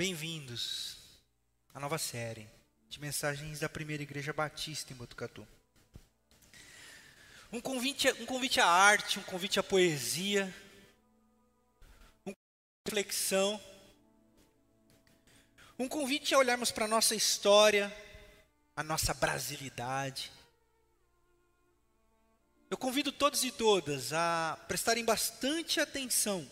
[0.00, 0.96] Bem-vindos
[1.74, 2.48] à nova série
[2.88, 5.46] de mensagens da Primeira Igreja Batista em Botucatu.
[7.52, 10.46] Um convite, um convite à arte, um convite à poesia,
[12.24, 13.62] um convite à reflexão,
[15.78, 17.94] um convite a olharmos para a nossa história,
[18.74, 20.32] a nossa brasilidade.
[22.70, 26.50] Eu convido todos e todas a prestarem bastante atenção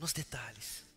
[0.00, 0.87] nos detalhes.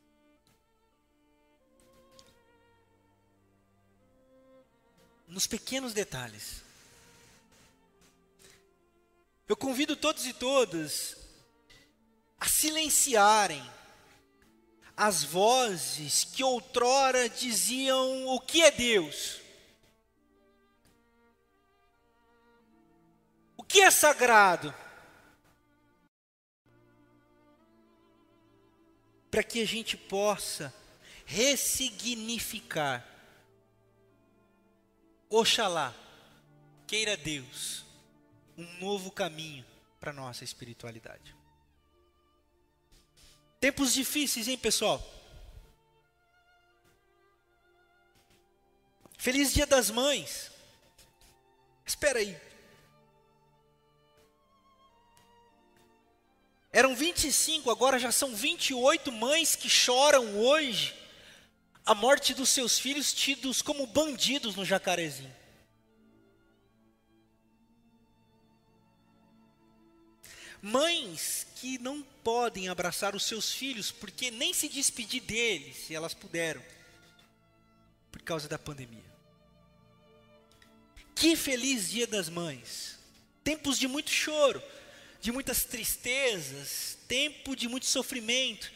[5.32, 6.62] Nos pequenos detalhes.
[9.48, 11.16] Eu convido todos e todas
[12.38, 13.64] a silenciarem
[14.96, 19.40] as vozes que outrora diziam o que é Deus.
[23.56, 24.76] O que é sagrado?
[29.30, 30.74] Para que a gente possa
[31.26, 33.11] ressignificar.
[35.34, 35.96] Oxalá,
[36.86, 37.86] queira Deus,
[38.58, 39.66] um novo caminho
[39.98, 41.34] para nossa espiritualidade.
[43.58, 45.02] Tempos difíceis, hein, pessoal?
[49.18, 50.52] Feliz Dia das Mães.
[51.86, 52.38] Espera aí.
[56.74, 61.01] Eram 25, agora já são 28 mães que choram hoje
[61.86, 65.36] a morte dos seus filhos tidos como bandidos no Jacarezinho.
[70.62, 76.14] Mães que não podem abraçar os seus filhos porque nem se despedir deles, se elas
[76.14, 76.64] puderam,
[78.12, 79.12] por causa da pandemia.
[81.16, 83.00] Que feliz Dia das Mães!
[83.44, 84.62] Tempos de muito choro,
[85.20, 88.72] de muitas tristezas, tempo de muito sofrimento.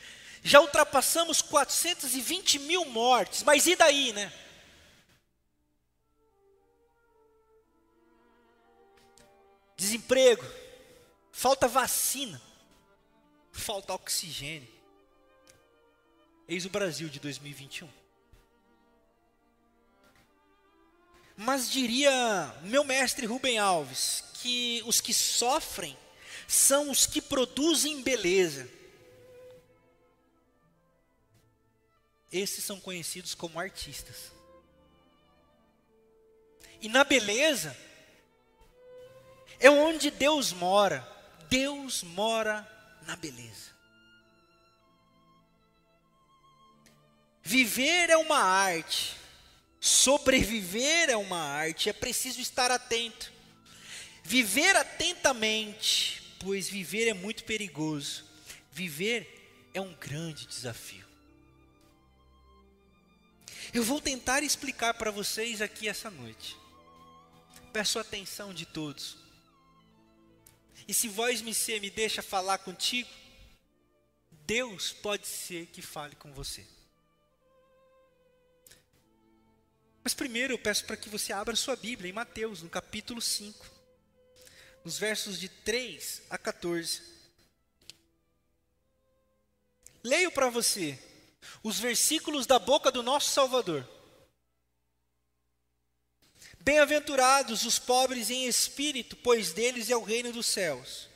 [0.48, 4.32] Já ultrapassamos 420 mil mortes, mas e daí, né?
[9.76, 10.46] Desemprego,
[11.32, 12.40] falta vacina,
[13.52, 14.72] falta oxigênio.
[16.48, 17.90] Eis o Brasil de 2021.
[21.36, 25.98] Mas diria meu mestre Rubem Alves que os que sofrem
[26.48, 28.75] são os que produzem beleza.
[32.32, 34.32] Esses são conhecidos como artistas.
[36.82, 37.76] E na beleza
[39.60, 41.08] é onde Deus mora.
[41.50, 42.68] Deus mora
[43.04, 43.76] na beleza.
[47.48, 49.16] Viver é uma arte,
[49.80, 53.32] sobreviver é uma arte, é preciso estar atento.
[54.24, 58.26] Viver atentamente, pois viver é muito perigoso.
[58.72, 61.05] Viver é um grande desafio.
[63.76, 66.56] Eu vou tentar explicar para vocês aqui essa noite.
[67.74, 69.18] Peço atenção de todos.
[70.88, 73.10] E se voz me ser me deixa falar contigo,
[74.46, 76.66] Deus pode ser que fale com você.
[80.02, 83.70] Mas primeiro eu peço para que você abra sua Bíblia em Mateus, no capítulo 5,
[84.86, 87.02] nos versos de 3 a 14.
[90.02, 90.98] Leio para você
[91.66, 93.90] os versículos da boca do nosso Salvador.
[96.60, 101.10] Bem-aventurados os pobres em espírito, pois deles é o reino dos céus.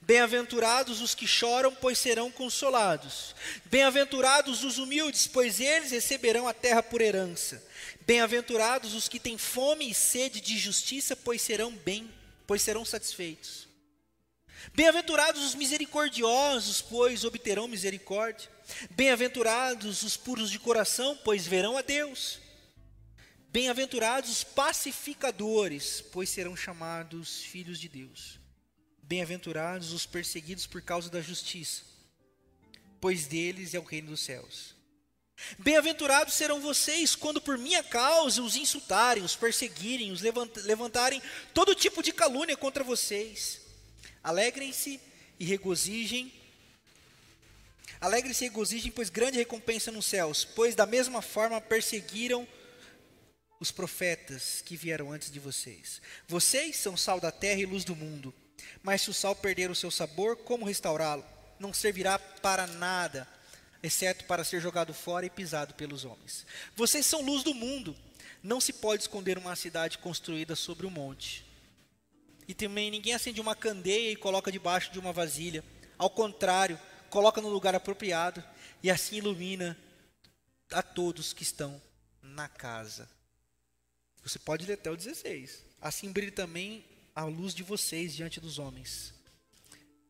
[0.00, 3.34] Bem-aventurados os que choram, pois serão consolados.
[3.64, 7.60] Bem-aventurados os humildes, pois eles receberão a terra por herança.
[8.02, 12.08] Bem-aventurados os que têm fome e sede de justiça, pois serão bem,
[12.46, 13.66] pois serão satisfeitos.
[14.72, 18.53] Bem-aventurados os misericordiosos, pois obterão misericórdia.
[18.90, 22.38] Bem-aventurados os puros de coração, pois verão a Deus.
[23.50, 28.40] Bem-aventurados os pacificadores, pois serão chamados filhos de Deus.
[29.02, 31.82] Bem-aventurados os perseguidos por causa da justiça,
[33.00, 34.74] pois deles é o reino dos céus.
[35.58, 41.20] Bem-aventurados serão vocês quando por minha causa os insultarem, os perseguirem, os levantarem
[41.52, 43.60] todo tipo de calúnia contra vocês.
[44.22, 45.00] Alegrem-se
[45.38, 46.32] e regozijem.
[48.04, 52.46] Alegrem-se e regozijem, pois grande recompensa nos céus, pois da mesma forma perseguiram
[53.58, 56.02] os profetas que vieram antes de vocês.
[56.28, 58.34] Vocês são sal da terra e luz do mundo.
[58.82, 61.24] Mas se o sal perder o seu sabor, como restaurá-lo?
[61.58, 63.26] Não servirá para nada,
[63.82, 66.44] exceto para ser jogado fora e pisado pelos homens.
[66.76, 67.96] Vocês são luz do mundo.
[68.42, 71.42] Não se pode esconder uma cidade construída sobre um monte.
[72.46, 75.64] E também ninguém acende uma candeia e coloca debaixo de uma vasilha.
[75.96, 76.78] Ao contrário,
[77.14, 78.42] coloca no lugar apropriado
[78.82, 79.78] e assim ilumina
[80.72, 81.80] a todos que estão
[82.20, 83.08] na casa.
[84.24, 85.62] Você pode ler até o 16.
[85.80, 86.84] Assim brilhe também
[87.14, 89.14] a luz de vocês diante dos homens,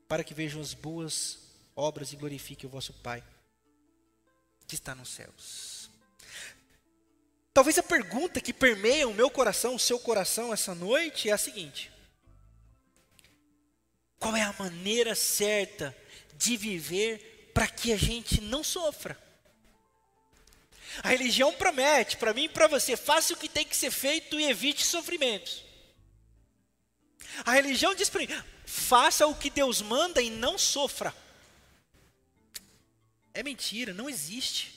[0.08, 1.40] para que vejam as boas
[1.76, 3.22] obras e glorifiquem o vosso Pai
[4.66, 5.90] que está nos céus.
[7.52, 11.38] Talvez a pergunta que permeia o meu coração, o seu coração essa noite é a
[11.38, 11.92] seguinte:
[14.18, 15.94] Qual é a maneira certa
[16.36, 19.18] de viver para que a gente não sofra?
[21.02, 24.38] A religião promete para mim e para você: faça o que tem que ser feito
[24.38, 25.64] e evite sofrimentos.
[27.44, 28.28] A religião diz para mim:
[28.64, 31.14] faça o que Deus manda e não sofra.
[33.32, 34.72] É mentira, não existe.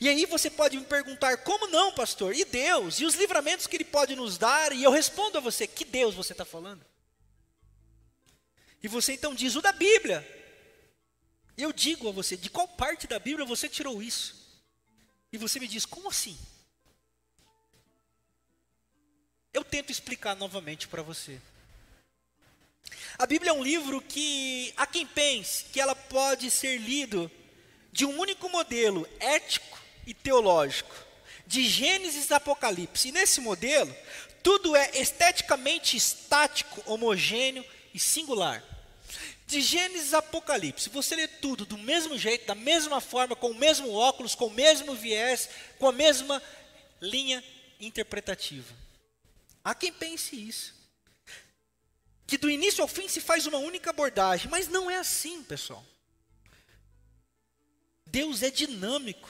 [0.00, 2.34] E aí você pode me perguntar: como não, pastor?
[2.34, 2.98] E Deus?
[2.98, 4.72] E os livramentos que Ele pode nos dar?
[4.72, 6.84] E eu respondo a você: que Deus você está falando?
[8.84, 10.22] E você então diz: o da Bíblia.
[11.56, 14.36] Eu digo a você: de qual parte da Bíblia você tirou isso?
[15.32, 16.38] E você me diz: como assim?
[19.54, 21.40] Eu tento explicar novamente para você.
[23.16, 27.30] A Bíblia é um livro que, há quem pense que ela pode ser lido
[27.90, 30.94] de um único modelo ético e teológico,
[31.46, 33.08] de Gênesis a Apocalipse.
[33.08, 33.96] E nesse modelo,
[34.42, 37.64] tudo é esteticamente estático, homogêneo
[37.94, 38.73] e singular.
[39.46, 43.54] De Gênesis a Apocalipse, você lê tudo do mesmo jeito, da mesma forma, com o
[43.54, 45.48] mesmo óculos, com o mesmo viés,
[45.78, 46.42] com a mesma
[47.00, 47.44] linha
[47.78, 48.74] interpretativa.
[49.62, 50.74] Há quem pense isso.
[52.26, 55.84] Que do início ao fim se faz uma única abordagem, mas não é assim, pessoal.
[58.06, 59.28] Deus é dinâmico.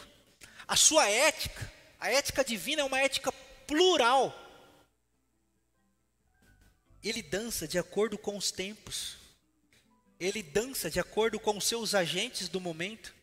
[0.66, 3.32] A sua ética, a ética divina é uma ética
[3.66, 4.32] plural.
[7.02, 9.23] Ele dança de acordo com os tempos.
[10.24, 13.14] Ele dança de acordo com os seus agentes do momento.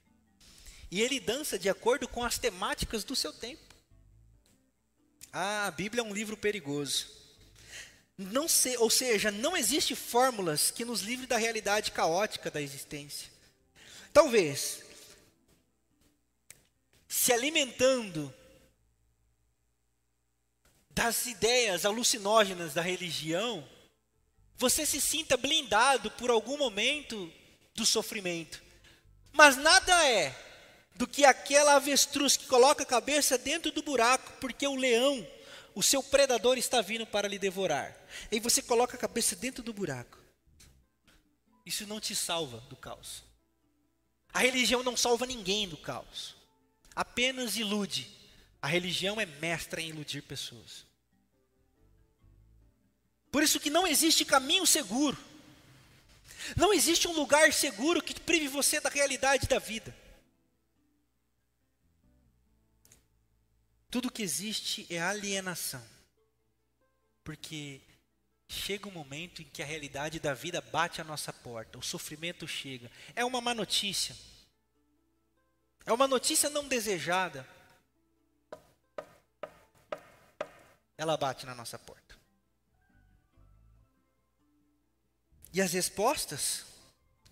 [0.91, 3.75] E ele dança de acordo com as temáticas do seu tempo.
[5.33, 7.07] Ah, a Bíblia é um livro perigoso.
[8.17, 13.31] Não se, ou seja, não existe fórmulas que nos livre da realidade caótica da existência.
[14.13, 14.83] Talvez,
[17.07, 18.31] se alimentando
[20.89, 23.67] das ideias alucinógenas da religião,
[24.61, 27.33] você se sinta blindado por algum momento
[27.73, 28.61] do sofrimento.
[29.31, 30.35] Mas nada é
[30.93, 35.27] do que aquela avestruz que coloca a cabeça dentro do buraco, porque o leão,
[35.73, 37.97] o seu predador, está vindo para lhe devorar.
[38.31, 40.19] E você coloca a cabeça dentro do buraco.
[41.65, 43.23] Isso não te salva do caos.
[44.31, 46.35] A religião não salva ninguém do caos.
[46.95, 48.07] Apenas ilude.
[48.61, 50.85] A religião é mestra em iludir pessoas.
[53.31, 55.17] Por isso que não existe caminho seguro.
[56.55, 59.95] Não existe um lugar seguro que prive você da realidade da vida.
[63.89, 65.85] Tudo que existe é alienação.
[67.23, 67.81] Porque
[68.47, 72.47] chega um momento em que a realidade da vida bate à nossa porta, o sofrimento
[72.47, 72.91] chega.
[73.15, 74.15] É uma má notícia.
[75.85, 77.47] É uma notícia não desejada.
[80.97, 82.00] Ela bate na nossa porta.
[85.53, 86.65] E as respostas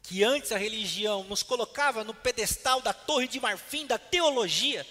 [0.03, 4.85] que antes a religião nos colocava no pedestal da torre de marfim da teologia,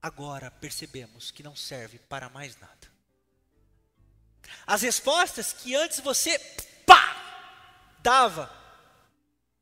[0.00, 2.92] agora percebemos que não serve para mais nada.
[4.66, 6.38] As respostas que antes você
[6.86, 7.16] pá,
[8.00, 8.50] dava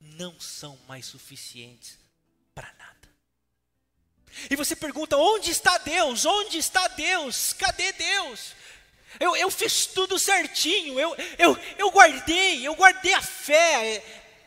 [0.00, 1.98] não são mais suficientes
[2.54, 3.08] para nada.
[4.48, 6.24] E você pergunta: onde está Deus?
[6.24, 7.52] Onde está Deus?
[7.52, 8.54] Cadê Deus?
[9.18, 14.02] Eu, eu fiz tudo certinho, eu, eu, eu guardei, eu guardei a fé,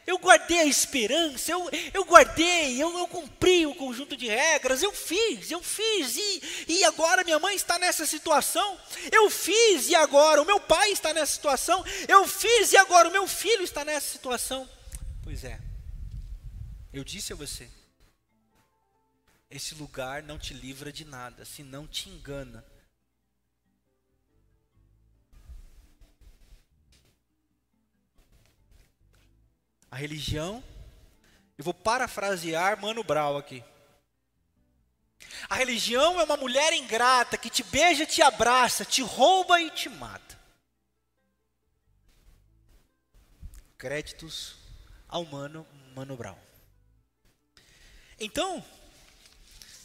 [0.06, 4.92] eu guardei a esperança, eu, eu guardei, eu, eu cumpri o conjunto de regras, eu
[4.92, 8.78] fiz, eu fiz, e, e agora minha mãe está nessa situação,
[9.12, 13.12] eu fiz e agora o meu pai está nessa situação, eu fiz e agora o
[13.12, 14.70] meu filho está nessa situação.
[15.24, 15.60] Pois é,
[16.92, 17.70] eu disse a você,
[19.50, 22.66] esse lugar não te livra de nada, se não te engana.
[29.94, 30.64] A religião,
[31.56, 33.64] eu vou parafrasear Mano Brown aqui.
[35.48, 39.90] A religião é uma mulher ingrata que te beija, te abraça, te rouba e te
[39.90, 40.40] mata.
[43.78, 44.56] Créditos
[45.08, 46.40] ao Mano, Mano Brown.
[48.20, 48.66] Então,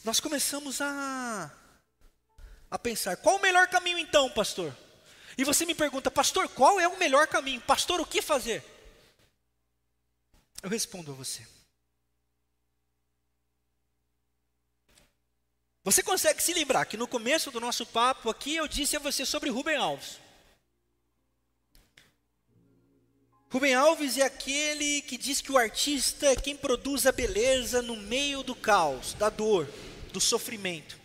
[0.03, 1.51] nós começamos a,
[2.71, 4.75] a pensar: qual o melhor caminho então, pastor?
[5.37, 7.61] E você me pergunta, pastor, qual é o melhor caminho?
[7.61, 8.78] Pastor, o que fazer?
[10.61, 11.45] Eu respondo a você.
[15.83, 19.25] Você consegue se lembrar que no começo do nosso papo aqui eu disse a você
[19.25, 20.19] sobre Rubem Alves.
[23.51, 27.95] Rubem Alves é aquele que diz que o artista é quem produz a beleza no
[27.95, 29.67] meio do caos, da dor,
[30.13, 30.99] do sofrimento.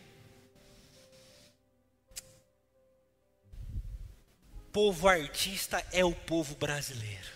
[4.70, 7.33] Povo artista é o povo brasileiro.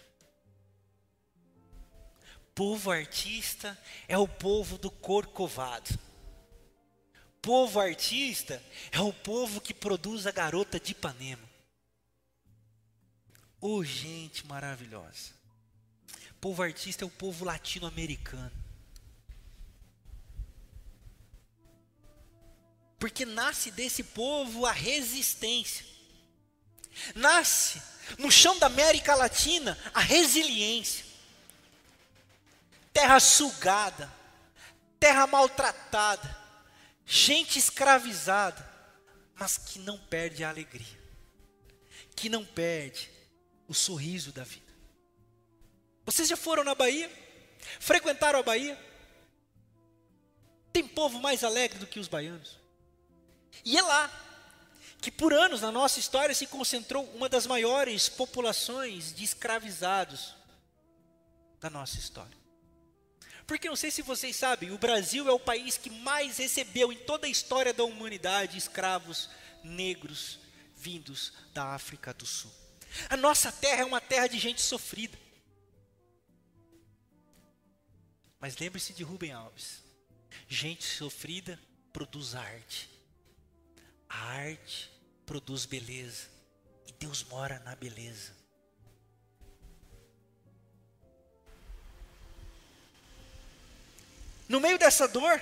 [2.59, 5.97] Povo artista é o povo do corcovado.
[7.41, 8.61] Povo artista
[8.91, 11.49] é o povo que produz a garota de Ipanema.
[13.61, 15.31] Ô oh, gente maravilhosa.
[16.41, 18.51] Povo artista é o povo latino-americano.
[22.99, 25.87] Porque nasce desse povo a resistência.
[27.15, 27.81] Nasce
[28.19, 31.08] no chão da América Latina a resiliência.
[32.99, 34.13] Terra sugada,
[34.99, 36.37] terra maltratada,
[37.07, 38.69] gente escravizada,
[39.37, 41.01] mas que não perde a alegria,
[42.17, 43.09] que não perde
[43.69, 44.75] o sorriso da vida.
[46.05, 47.09] Vocês já foram na Bahia?
[47.79, 48.77] Frequentaram a Bahia?
[50.73, 52.59] Tem povo mais alegre do que os baianos.
[53.65, 54.11] E é lá
[55.01, 60.35] que por anos na nossa história se concentrou uma das maiores populações de escravizados
[61.61, 62.38] da nossa história.
[63.49, 66.99] Porque não sei se vocês sabem, o Brasil é o país que mais recebeu em
[66.99, 69.31] toda a história da humanidade escravos
[69.65, 70.39] negros
[70.77, 72.53] vindos da África do Sul.
[73.09, 75.19] A nossa terra é uma terra de gente sofrida.
[78.39, 79.83] Mas lembre-se de Rubem Alves.
[80.47, 81.59] Gente sofrida
[81.91, 82.91] produz arte.
[84.11, 84.93] A arte
[85.25, 86.29] produz beleza.
[86.87, 88.38] E Deus mora na beleza.
[94.49, 95.41] No meio dessa dor,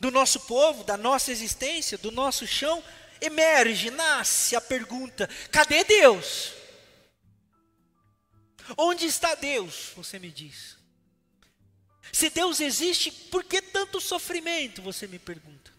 [0.00, 2.82] do nosso povo, da nossa existência, do nosso chão,
[3.20, 6.52] emerge, nasce a pergunta: cadê Deus?
[8.76, 9.92] Onde está Deus?
[9.96, 10.76] Você me diz.
[12.12, 14.82] Se Deus existe, por que tanto sofrimento?
[14.82, 15.72] Você me pergunta.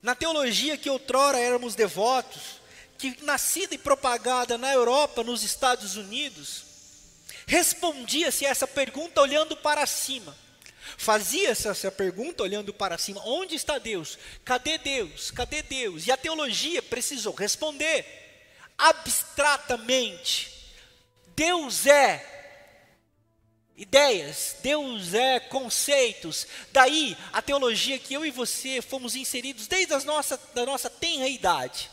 [0.00, 2.60] Na teologia que outrora éramos devotos,
[2.96, 6.67] que nascida e propagada na Europa, nos Estados Unidos,
[7.48, 10.36] respondia-se essa pergunta olhando para cima.
[10.98, 14.18] Fazia-se essa pergunta olhando para cima: onde está Deus?
[14.44, 15.30] Cadê Deus?
[15.30, 16.06] Cadê Deus?
[16.06, 18.04] E a teologia precisou responder
[18.76, 20.52] abstratamente:
[21.34, 22.36] Deus é
[23.76, 26.46] ideias, Deus é conceitos.
[26.70, 31.28] Daí a teologia que eu e você fomos inseridos desde a nossa, da nossa tenra
[31.28, 31.90] idade.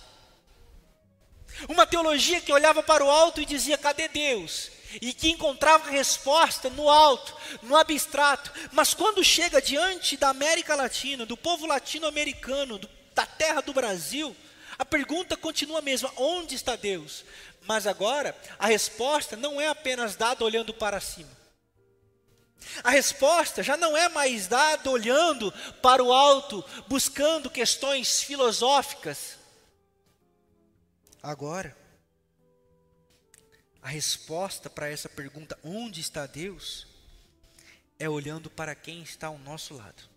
[1.70, 4.76] Uma teologia que olhava para o alto e dizia: cadê Deus?
[5.02, 11.26] E que encontrava resposta no alto, no abstrato, mas quando chega diante da América Latina,
[11.26, 12.80] do povo latino-americano,
[13.14, 14.36] da terra do Brasil,
[14.78, 17.24] a pergunta continua a mesma: onde está Deus?
[17.66, 21.32] Mas agora a resposta não é apenas dada olhando para cima.
[22.84, 29.38] A resposta já não é mais dada olhando para o alto, buscando questões filosóficas.
[31.22, 31.76] Agora,
[33.86, 36.88] a resposta para essa pergunta, onde está Deus,
[38.00, 40.10] é olhando para quem está ao nosso lado.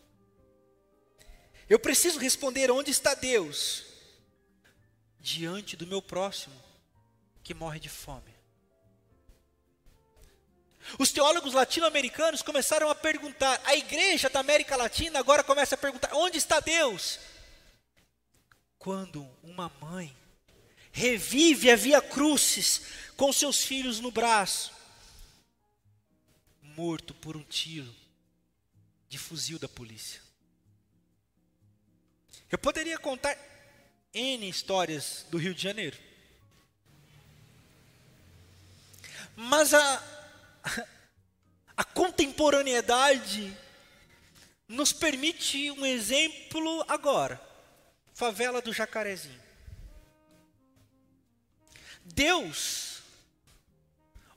[1.69, 3.85] Eu preciso responder onde está Deus
[5.21, 6.59] diante do meu próximo
[7.45, 8.35] que morre de fome.
[10.99, 16.15] Os teólogos latino-americanos começaram a perguntar, a igreja da América Latina agora começa a perguntar:
[16.15, 17.21] onde está Deus?
[18.79, 20.17] Quando uma mãe
[20.99, 22.83] revive a via crucis
[23.17, 24.73] com seus filhos no braço,
[26.61, 27.95] morto por um tiro
[29.09, 30.21] de fuzil da polícia.
[32.50, 33.37] Eu poderia contar
[34.12, 35.97] N histórias do Rio de Janeiro.
[39.37, 40.02] Mas a,
[41.76, 43.57] a contemporaneidade
[44.67, 47.40] nos permite um exemplo agora.
[48.14, 49.48] Favela do Jacarezinho.
[52.27, 52.89] Deus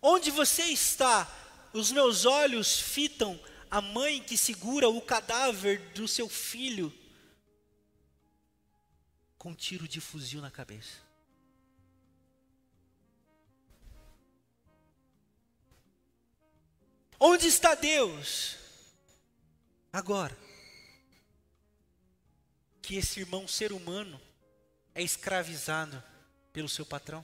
[0.01, 1.31] Onde você está?
[1.73, 6.91] Os meus olhos fitam a mãe que segura o cadáver do seu filho
[9.37, 10.97] com um tiro de fuzil na cabeça.
[17.19, 18.57] Onde está Deus?
[19.93, 20.35] Agora
[22.81, 24.19] que esse irmão ser humano
[24.95, 26.03] é escravizado
[26.51, 27.23] pelo seu patrão.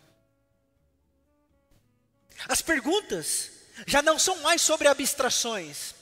[2.48, 3.52] As perguntas
[3.86, 5.96] já não são mais sobre abstrações.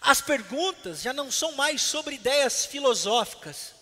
[0.00, 3.78] As perguntas já não são mais sobre ideias filosóficas.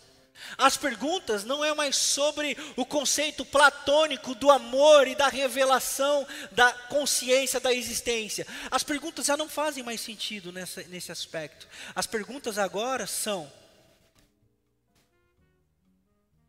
[0.58, 6.72] As perguntas não é mais sobre o conceito platônico do amor e da revelação da
[6.72, 8.46] consciência da existência.
[8.70, 11.66] As perguntas já não fazem mais sentido nessa, nesse aspecto.
[11.94, 13.50] As perguntas agora são: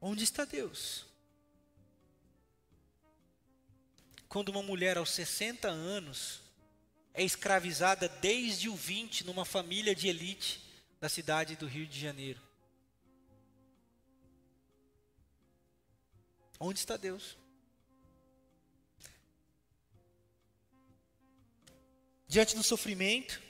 [0.01, 1.06] onde está Deus?
[4.27, 6.41] Quando uma mulher aos 60 anos
[7.13, 10.61] é escravizada desde o 20 numa família de elite
[10.99, 12.41] da cidade do Rio de Janeiro.
[16.59, 17.37] Onde está Deus?
[22.27, 23.41] Diante do sofrimento,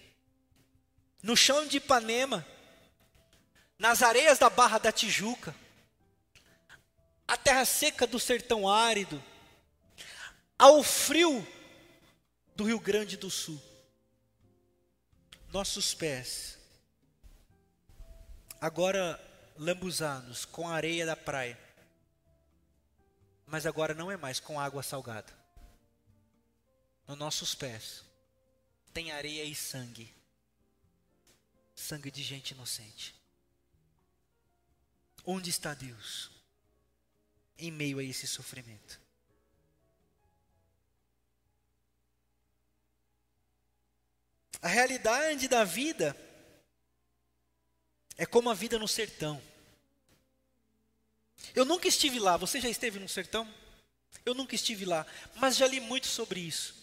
[1.23, 2.45] no chão de Ipanema,
[3.79, 5.55] nas areias da Barra da Tijuca,
[7.27, 9.21] a terra seca do sertão árido,
[10.57, 11.45] ao frio
[12.55, 13.61] do Rio Grande do Sul.
[15.51, 16.57] Nossos pés,
[18.59, 19.19] agora
[19.57, 21.57] lambuzados com a areia da praia,
[23.45, 25.33] mas agora não é mais com água salgada.
[27.07, 28.03] Nos nossos pés
[28.93, 30.17] tem areia e sangue
[31.77, 33.15] sangue de gente inocente.
[35.23, 36.31] Onde está Deus
[37.57, 38.99] em meio a esse sofrimento?
[44.61, 46.15] A realidade da vida
[48.17, 49.41] é como a vida no sertão.
[51.53, 53.47] Eu nunca estive lá, você já esteve no sertão?
[54.25, 56.75] Eu nunca estive lá, mas já li muito sobre isso.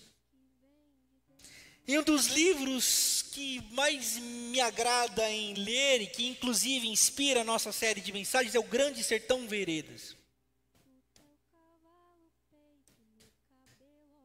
[1.86, 7.44] E um dos livros que mais me agrada em ler e que inclusive inspira a
[7.44, 10.16] nossa série de mensagens é o Grande Sertão Veredas.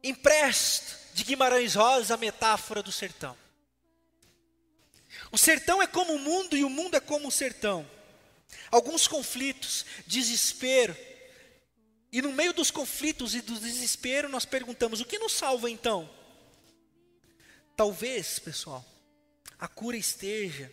[0.02, 3.36] Empresto de Guimarães Rosa a metáfora do sertão.
[5.30, 7.88] O sertão é como o mundo e o mundo é como o sertão.
[8.70, 10.96] Alguns conflitos, desespero.
[12.10, 16.08] E no meio dos conflitos e do desespero, nós perguntamos: o que nos salva então?
[17.76, 18.84] Talvez, pessoal,
[19.58, 20.72] a cura esteja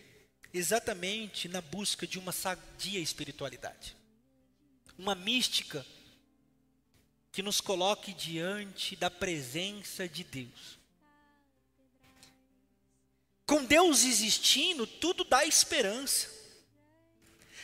[0.52, 3.94] exatamente na busca de uma sadia espiritualidade,
[4.96, 5.84] uma mística
[7.32, 10.78] que nos coloque diante da presença de Deus.
[13.46, 16.28] Com Deus existindo, tudo dá esperança.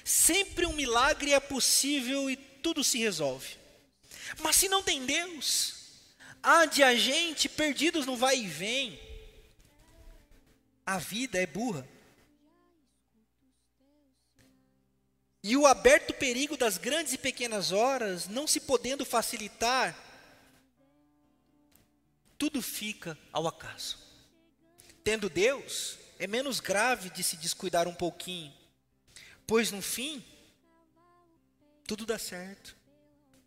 [0.04, 3.56] Sempre um milagre é possível e tudo se resolve.
[4.40, 5.74] Mas se não tem Deus,
[6.42, 8.98] há de a gente perdidos no vai e vem.
[10.86, 11.86] A vida é burra.
[15.46, 19.94] E o aberto perigo das grandes e pequenas horas, não se podendo facilitar,
[22.38, 23.98] tudo fica ao acaso.
[25.04, 28.54] Tendo Deus, é menos grave de se descuidar um pouquinho,
[29.46, 30.24] pois no fim,
[31.86, 32.74] tudo dá certo.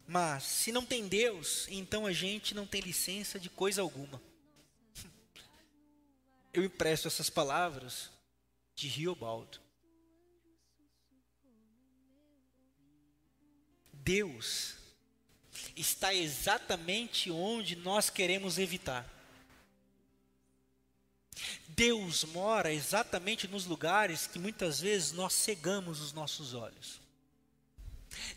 [0.05, 4.21] Mas, se não tem Deus, então a gente não tem licença de coisa alguma.
[6.53, 8.11] Eu empresto essas palavras
[8.75, 9.65] de Riobaldo.
[14.07, 14.75] Deus
[15.75, 19.05] está exatamente onde nós queremos evitar.
[21.67, 27.01] Deus mora exatamente nos lugares que muitas vezes nós cegamos os nossos olhos.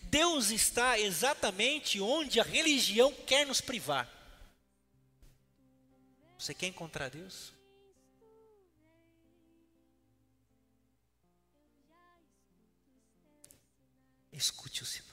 [0.03, 4.11] Deus está exatamente onde a religião quer nos privar.
[6.37, 7.53] Você quer encontrar Deus?
[14.33, 15.10] Escute os sinais.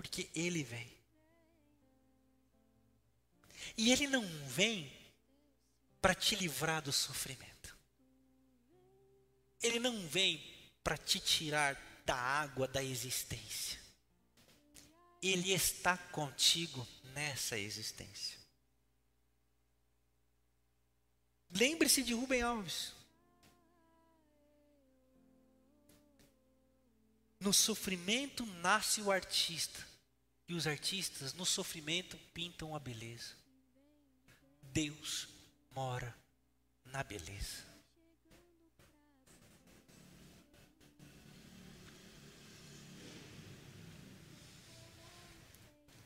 [0.00, 0.90] Porque Ele vem.
[3.76, 4.90] E Ele não vem
[6.00, 7.76] para te livrar do sofrimento.
[9.62, 10.42] Ele não vem
[10.82, 13.78] para te tirar da água da existência.
[15.22, 18.38] Ele está contigo nessa existência.
[21.50, 22.94] Lembre-se de Rubem Alves.
[27.38, 29.89] No sofrimento nasce o artista.
[30.50, 33.36] E os artistas, no sofrimento, pintam a beleza.
[34.60, 35.28] Deus
[35.70, 36.12] mora
[36.86, 37.64] na beleza.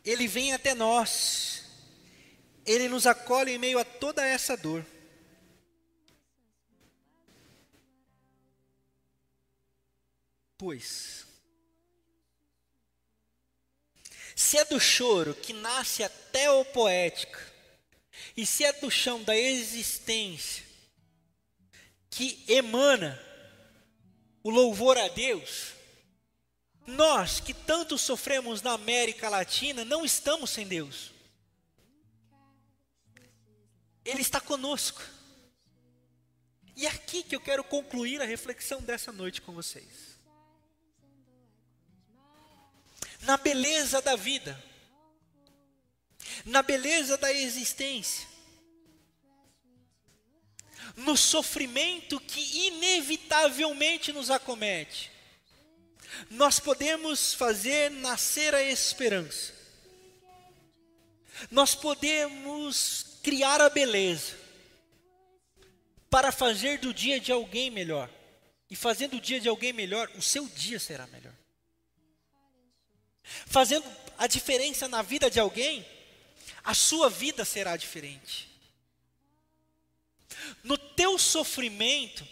[0.04, 1.64] Ele vem até nós,
[2.66, 4.84] ele nos acolhe em meio a toda essa dor.
[10.58, 11.26] Pois,
[14.34, 17.40] se é do choro que nasce até o poética,
[18.36, 20.64] e se é do chão da existência
[22.10, 23.20] que emana
[24.42, 25.72] o louvor a Deus,
[26.86, 31.12] nós que tanto sofremos na América Latina não estamos sem Deus.
[34.04, 35.02] Ele está conosco.
[36.76, 40.13] E é aqui que eu quero concluir a reflexão dessa noite com vocês.
[43.24, 44.62] Na beleza da vida,
[46.44, 48.26] na beleza da existência,
[50.96, 55.10] no sofrimento que inevitavelmente nos acomete,
[56.30, 59.52] nós podemos fazer nascer a esperança.
[61.50, 64.36] Nós podemos criar a beleza
[66.08, 68.08] para fazer do dia de alguém melhor.
[68.70, 71.34] E fazendo o dia de alguém melhor, o seu dia será melhor.
[73.24, 73.84] Fazendo
[74.18, 75.86] a diferença na vida de alguém,
[76.62, 78.48] a sua vida será diferente.
[80.62, 82.26] No teu sofrimento,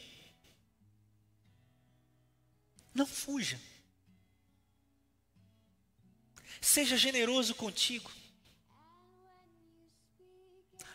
[2.94, 3.60] não fuja.
[6.60, 8.10] Seja generoso contigo.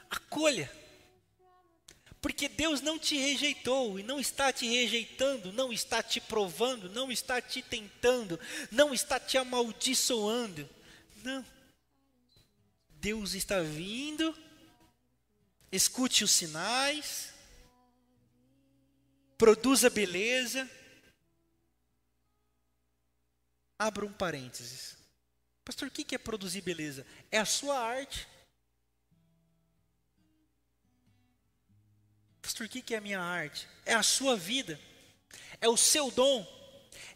[0.10, 0.72] Acolha.
[2.22, 7.12] Porque Deus não te rejeitou e não está te rejeitando, não está te provando, não
[7.12, 8.40] está te tentando,
[8.72, 10.68] não está te amaldiçoando.
[11.24, 11.46] Não.
[13.00, 14.36] Deus está vindo
[15.72, 17.34] escute os sinais,
[19.38, 20.70] produza beleza.
[23.78, 24.98] Abra um parênteses.
[25.64, 27.06] Pastor, o que é produzir beleza?
[27.30, 28.28] É a sua arte.
[32.48, 33.68] Pastor, o que é a minha arte?
[33.86, 34.80] É a sua vida,
[35.60, 36.48] é o seu dom,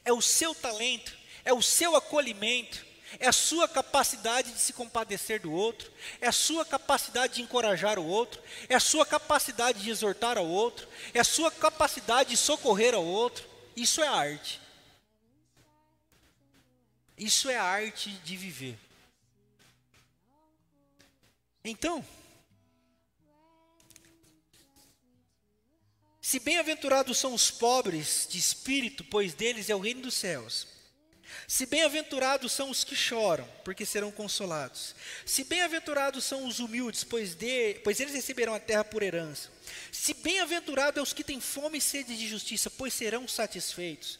[0.04, 2.86] é o seu talento, é o seu acolhimento,
[3.18, 5.90] é a sua capacidade de se compadecer do outro,
[6.20, 10.46] é a sua capacidade de encorajar o outro, é a sua capacidade de exortar ao
[10.46, 13.48] outro, é a sua capacidade de socorrer ao outro.
[13.74, 14.60] Isso é arte.
[17.18, 18.78] Isso é arte de viver.
[21.64, 22.06] Então,
[26.22, 30.68] se bem-aventurados são os pobres de espírito, pois deles é o reino dos céus.
[31.48, 34.94] Se bem-aventurados são os que choram, porque serão consolados.
[35.26, 39.50] Se bem-aventurados são os humildes, pois, de, pois eles receberão a terra por herança.
[39.92, 44.20] Se bem-aventurados é os que têm fome e sede de justiça, pois serão satisfeitos.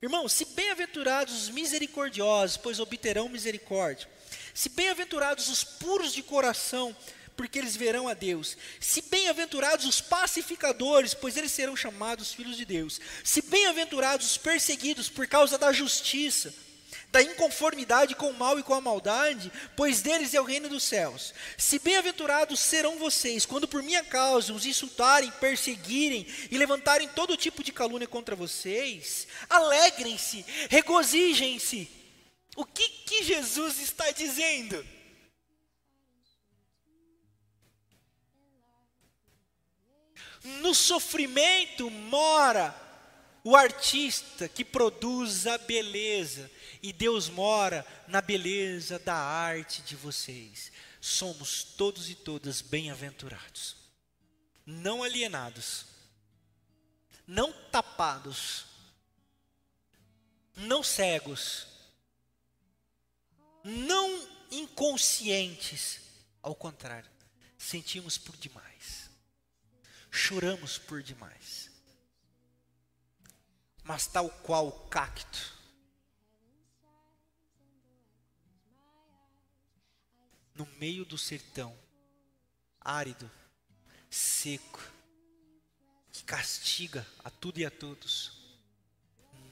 [0.00, 4.08] Irmão, se bem-aventurados os misericordiosos, pois obterão misericórdia.
[4.54, 6.96] Se bem-aventurados os puros de coração,
[7.40, 8.54] porque eles verão a Deus.
[8.78, 13.00] Se bem-aventurados os pacificadores, pois eles serão chamados filhos de Deus.
[13.24, 16.52] Se bem-aventurados os perseguidos por causa da justiça,
[17.10, 20.82] da inconformidade com o mal e com a maldade, pois deles é o reino dos
[20.82, 21.32] céus.
[21.56, 27.64] Se bem-aventurados serão vocês, quando por minha causa os insultarem, perseguirem e levantarem todo tipo
[27.64, 31.88] de calúnia contra vocês, alegrem-se, regozijem-se.
[32.54, 34.99] O que, que Jesus está dizendo?
[40.42, 42.74] No sofrimento mora
[43.44, 46.50] o artista que produz a beleza,
[46.82, 50.72] e Deus mora na beleza da arte de vocês.
[51.00, 53.76] Somos todos e todas bem-aventurados,
[54.64, 55.86] não alienados,
[57.26, 58.66] não tapados,
[60.56, 61.66] não cegos,
[63.64, 66.00] não inconscientes,
[66.42, 67.10] ao contrário,
[67.56, 68.69] sentimos por demais
[70.10, 71.70] choramos por demais.
[73.82, 75.58] Mas tal qual o cacto,
[80.54, 81.76] no meio do sertão,
[82.80, 83.30] árido,
[84.10, 84.80] seco,
[86.12, 88.38] que castiga a tudo e a todos,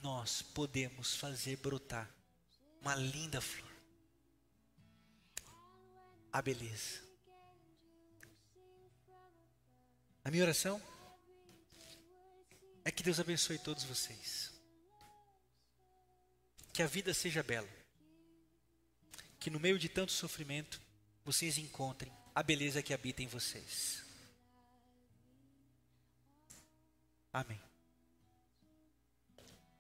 [0.03, 2.09] nós podemos fazer brotar
[2.81, 3.69] uma linda flor.
[6.33, 7.08] A beleza.
[10.29, 10.79] A minha oração
[12.85, 14.53] é que Deus abençoe todos vocês.
[16.71, 17.67] Que a vida seja bela.
[19.41, 20.83] Que no meio de tanto sofrimento,
[21.25, 24.05] vocês encontrem a beleza que habita em vocês.
[27.33, 27.68] Amém.